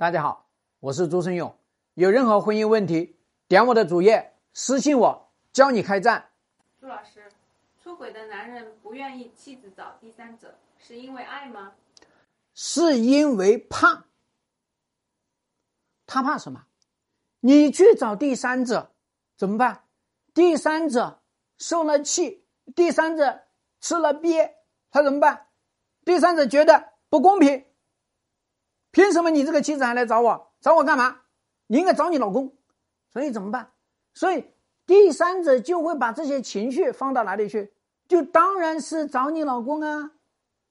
[0.00, 0.48] 大家好，
[0.78, 1.54] 我是朱生勇。
[1.92, 3.18] 有任何婚姻问题，
[3.48, 6.30] 点我的主页私信我，教你开战。
[6.80, 7.30] 朱老师，
[7.84, 11.74] 出轨的男人不愿意妻子找第三者，是因为爱吗？
[12.54, 14.06] 是因为怕。
[16.06, 16.64] 他怕什么？
[17.40, 18.92] 你去找第三者
[19.36, 19.84] 怎么办？
[20.32, 21.20] 第三者
[21.58, 23.42] 受了气，第三者
[23.82, 24.54] 吃了鳖，
[24.90, 25.48] 他怎么办？
[26.06, 27.66] 第三者觉得不公平。
[28.90, 30.52] 凭什么你这个妻子还来找我？
[30.60, 31.20] 找我干嘛？
[31.66, 32.56] 你应该找你老公。
[33.12, 33.72] 所以怎么办？
[34.14, 34.44] 所以
[34.86, 37.72] 第三者就会把这些情绪放到哪里去？
[38.08, 40.12] 就当然是找你老公啊，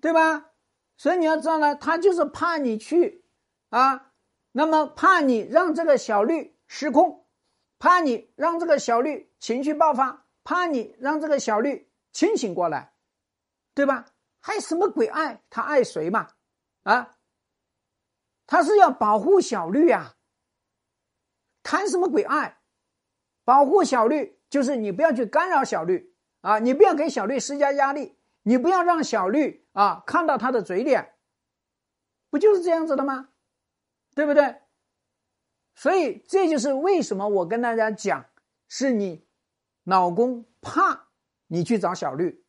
[0.00, 0.50] 对吧？
[0.96, 3.24] 所以你要知道呢，他就是怕你去
[3.70, 4.12] 啊，
[4.52, 7.26] 那么怕你让这个小绿失控，
[7.78, 12.92] 怕你让这个小绿情绪爆发，怕你让这个小绿清醒过来，
[13.74, 14.06] 对吧？
[14.40, 15.42] 还什么鬼爱？
[15.48, 16.28] 他爱谁嘛？
[16.82, 17.16] 啊？
[18.46, 20.16] 他是要保护小绿啊，
[21.62, 22.60] 谈什么鬼爱？
[23.44, 31.14] 保护小绿就是你不要去干扰小绿啊，你不要给小绿施加压力，你不要让小绿啊看到他的嘴脸，
[32.30, 33.30] 不就是这样子的吗？
[34.14, 34.60] 对不对？
[35.74, 38.26] 所以这就是为什么我跟大家讲，
[38.68, 39.26] 是你
[39.84, 41.08] 老公怕
[41.46, 42.44] 你去找小绿，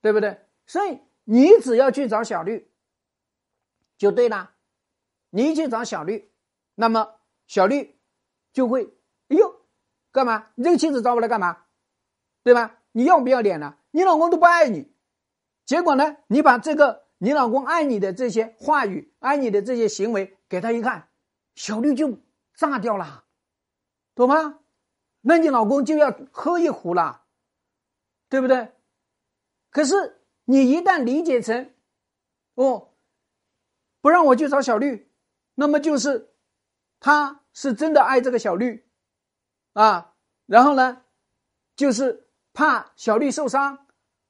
[0.00, 0.46] 对不对？
[0.66, 2.72] 所以你只要去找小绿。
[3.98, 4.52] 就对了，
[5.30, 6.30] 你去找小绿，
[6.74, 7.98] 那么小绿
[8.52, 8.84] 就会，
[9.28, 9.66] 哎呦，
[10.12, 10.50] 干嘛？
[10.54, 11.64] 你这个妻子找我来干嘛？
[12.42, 12.78] 对吧？
[12.92, 13.78] 你要不要脸了？
[13.90, 14.92] 你老公都不爱你，
[15.64, 16.18] 结果呢？
[16.26, 21.08] 你把这个你老公爱你的这些话语、爱你的这些行为给他一看，
[21.54, 22.18] 小绿就
[22.54, 23.24] 炸掉了，
[24.14, 24.60] 懂吗？
[25.22, 27.24] 那你老公就要喝一壶了，
[28.28, 28.72] 对不对？
[29.70, 31.72] 可是你一旦理解成，
[32.54, 32.92] 哦。
[34.06, 35.10] 不让我去找小绿，
[35.56, 36.30] 那么就是
[37.00, 38.86] 他是真的爱这个小绿
[39.72, 40.12] 啊。
[40.46, 41.02] 然后呢，
[41.74, 43.84] 就是怕小绿受伤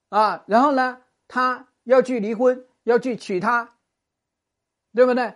[0.08, 0.44] 啊。
[0.46, 3.74] 然后呢，他要去离婚，要去娶她，
[4.94, 5.34] 对不对？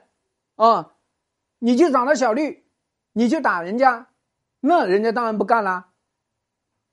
[0.55, 0.93] 哦，
[1.59, 2.65] 你去找了小绿，
[3.13, 4.09] 你去打人家，
[4.61, 5.91] 那人家当然不干啦，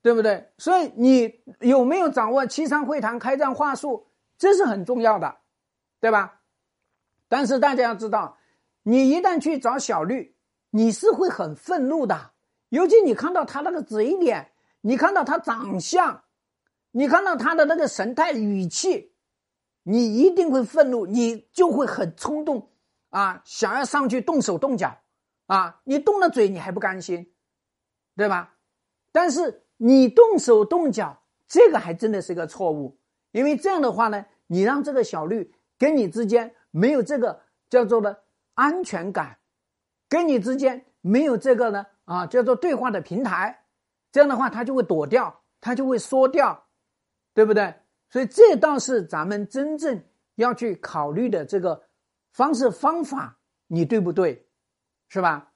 [0.01, 0.51] 对不对？
[0.57, 5.37] 所以你有没有掌握七商会谈开战话术，这是很重要的，
[6.01, 6.36] 对吧？
[7.29, 8.37] 但是大家要知道，
[8.83, 10.35] 你一旦去找小绿，
[10.69, 12.31] 你是会很愤怒的。
[12.69, 14.51] 尤其你看到他那个嘴脸，
[14.81, 16.23] 你看到他长相，
[16.91, 19.11] 你看到他的那个神态语气，
[19.83, 22.69] 你一定会愤怒，你就会很冲动
[23.09, 24.97] 啊，想要上去动手动脚
[25.47, 25.81] 啊。
[25.83, 27.33] 你动了嘴，你还不甘心，
[28.15, 28.55] 对吧？
[29.11, 32.97] 但是你动手动脚，这个还真的是个错误，
[33.31, 36.53] 因为这样的话呢，你让这个小绿跟你之间。
[36.77, 38.23] 没有这个叫做的
[38.53, 39.39] 安全感，
[40.07, 43.65] 跟你之间没有这个呢啊，叫做对话的平台，
[44.11, 46.67] 这样的话他就会躲掉，他就会缩掉，
[47.33, 47.73] 对不对？
[48.09, 50.03] 所以这倒是咱们真正
[50.35, 51.83] 要去考虑的这个
[52.31, 54.47] 方式方法，你对不对？
[55.09, 55.53] 是吧？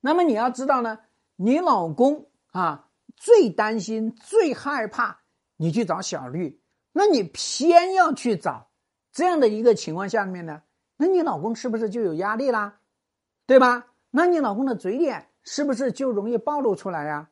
[0.00, 0.98] 那么你要知道呢，
[1.36, 5.22] 你老公啊最担心、最害怕
[5.56, 6.60] 你去找小绿，
[6.92, 8.71] 那你偏要去找。
[9.12, 10.62] 这样的一个情况下面呢，
[10.96, 12.80] 那你老公是不是就有压力啦？
[13.46, 13.86] 对吧？
[14.10, 17.30] 那你老公的嘴脸是不是就容易暴露出来呀？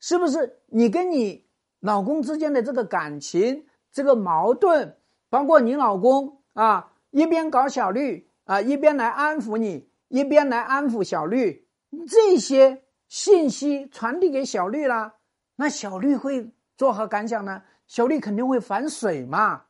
[0.00, 1.46] 是不是你跟你
[1.80, 4.96] 老公之间的这个感情、这个矛盾，
[5.28, 11.66] 包括你老公啊一边搞小绿啊一边来安抚你，一边来安抚小绿，
[12.06, 15.14] 这些信息传递给小绿了，
[15.56, 17.62] 那小绿会作何感想呢？
[17.86, 19.64] 小绿肯定会反水嘛，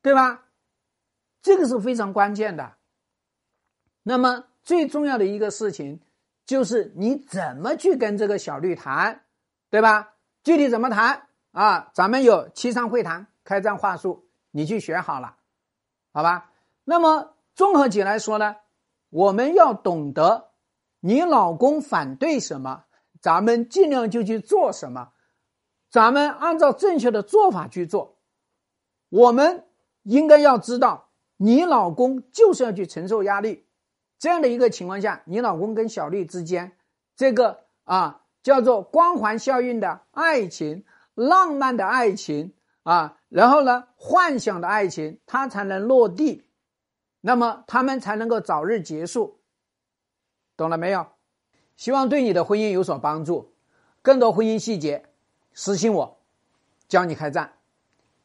[0.00, 0.43] 对吧？
[1.44, 2.72] 这个是非常关键的。
[4.02, 6.00] 那么最重要的一个事情，
[6.46, 9.24] 就是你怎么去跟这个小绿谈，
[9.68, 10.14] 对吧？
[10.42, 11.90] 具体怎么谈啊？
[11.92, 15.36] 咱们有七商会谈开战话术，你去学好了，
[16.14, 16.50] 好吧？
[16.84, 18.56] 那么综合起来说呢，
[19.10, 20.48] 我们要懂得，
[21.00, 22.84] 你老公反对什么，
[23.20, 25.12] 咱们尽量就去做什么，
[25.90, 28.16] 咱们按照正确的做法去做。
[29.10, 29.66] 我们
[30.04, 31.10] 应该要知道。
[31.36, 33.66] 你老公就是要去承受压力，
[34.18, 36.76] 这样的一个情况下，你老公跟小绿之间，
[37.16, 40.84] 这个啊叫做光环效应的爱情、
[41.14, 42.52] 浪漫的爱情
[42.82, 46.44] 啊，然后呢幻想的爱情，它才能落地，
[47.20, 49.40] 那么他们才能够早日结束，
[50.56, 51.06] 懂了没有？
[51.76, 53.52] 希望对你的婚姻有所帮助。
[54.00, 55.06] 更多婚姻细节，
[55.54, 56.20] 私信我，
[56.86, 57.54] 教你开战。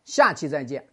[0.04, 0.89] 下期再见。